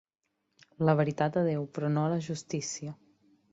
[0.89, 2.99] La veritat a Déu, però no a la justícia.